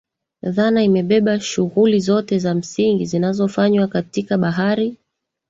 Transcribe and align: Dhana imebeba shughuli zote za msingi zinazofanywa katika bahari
Dhana 0.43 0.83
imebeba 0.83 1.39
shughuli 1.39 1.99
zote 1.99 2.39
za 2.39 2.53
msingi 2.55 3.05
zinazofanywa 3.05 3.87
katika 3.87 4.37
bahari 4.37 4.97